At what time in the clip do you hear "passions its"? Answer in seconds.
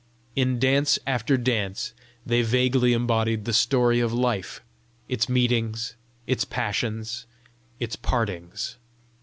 6.43-7.95